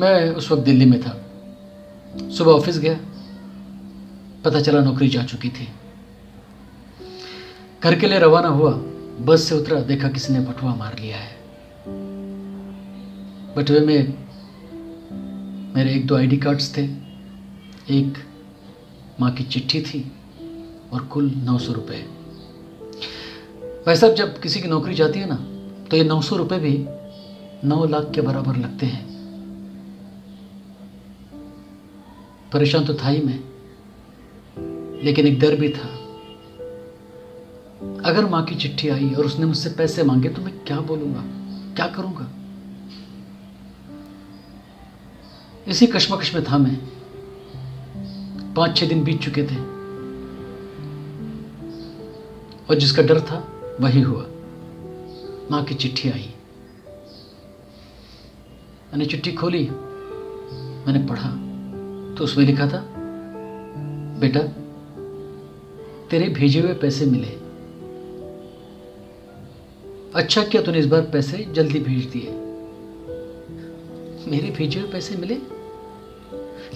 [0.00, 1.10] मैं उस वक्त दिल्ली में था।
[2.30, 2.94] सुबह ऑफ़िस गया।
[4.44, 5.68] पता चला नौकरी जा चुकी थी।
[7.84, 8.72] घर के लिए रवाना हुआ,
[9.20, 11.38] बस से उतरा, देखा किसी ने बटुआ मार लिया है।
[13.56, 14.14] बटुए में
[15.74, 16.84] मेरे एक दो आईडी कार्ड्स थे,
[17.90, 18.18] एक
[19.20, 20.04] माँ की चिट्ठी थी
[20.92, 22.02] और कुल नौ सौ रुपये
[23.86, 25.36] भाई साहब, जब किसी की नौकरी जाती है ना
[25.90, 26.76] तो ये नौ सौ रुपये भी
[27.68, 29.19] नौ लाख के बराबर लगते हैं।
[32.52, 33.40] परेशान तो था ही मैं,
[35.04, 35.88] लेकिन एक डर भी था।
[38.10, 41.22] अगर माँ की चिट्ठी आई और उसने मुझसे पैसे मांगे तो मैं क्या बोलूँगा?
[41.74, 42.30] क्या करूँगा?
[45.68, 46.76] इसी कश्मकश में था मैं।
[48.54, 49.56] पाँच छह दिन बीत चुके थे।
[52.64, 54.26] और जिसका डर था, वही हुआ।
[55.50, 56.34] माँ की चिट्ठी आई।
[58.92, 59.70] मैंने चिट्ठी खोली,
[60.86, 61.49] मैंने पढ़ा।
[62.20, 62.84] तो उसमें लिखा था,
[64.20, 64.40] बेटा,
[66.10, 67.28] तेरे भेजे हुए पैसे मिले।
[70.14, 72.28] अच्छा क्या तूने इस बार पैसे जल्दी भेज दिए।
[74.30, 75.34] मेरे भेजे हुए पैसे मिले?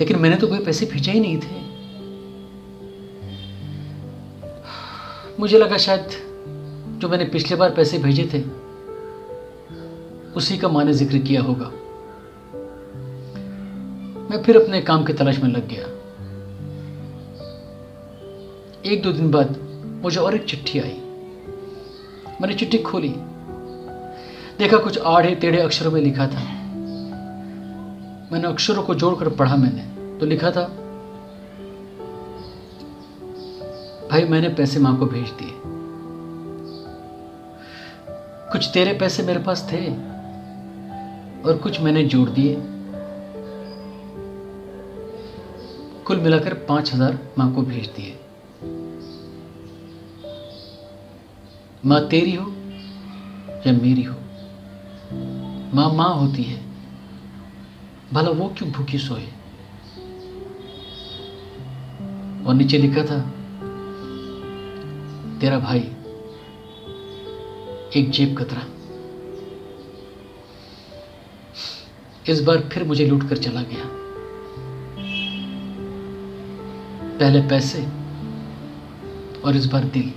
[0.00, 1.62] लेकिन मैंने तो कोई पैसे भेजे ही नहीं थे।
[5.40, 6.08] मुझे लगा शायद
[7.00, 8.44] जो मैंने पिछले बार पैसे भेजे थे,
[10.32, 11.72] उसी का माने ज़िक्र किया होगा।
[14.30, 15.86] मैं फिर अपने काम की तलाश में लग गया।
[18.92, 19.56] एक दो दिन बाद
[20.02, 21.00] मुझे और एक चिट्ठी आई।
[22.40, 23.14] मैंने चिट्ठी खोली।
[24.58, 26.40] देखा कुछ आढ़े टेढ़े अक्षरों में लिखा था।
[28.32, 30.64] मैंने अक्षरों को जोड़कर पढ़ा मैंने। तो लिखा था,
[34.10, 35.52] भाई, मैंने पैसे माँ को भेज दिए।
[38.52, 39.90] कुछ तेरे पैसे मेरे पास थे
[41.42, 42.62] और कुछ मैंने जोड़ दिए।
[46.06, 48.16] कुल मिलाकर पाँच हज़ार माँ को भेज दिए।
[51.84, 52.44] माँ तेरी हो
[53.66, 54.16] या मेरी हो?
[55.74, 56.60] माँ माँ होती है।
[58.12, 59.26] भला वो क्यों भूखी सोए?
[62.46, 63.20] और नीचे लिखा था,
[65.40, 65.80] तेरा भाई
[67.96, 68.66] एक जेब कतरा।
[72.28, 74.03] इस बार फिर मुझे लूट कर चला गया।
[77.14, 77.82] पहले पैसे
[79.40, 80.12] और इस बार दिल।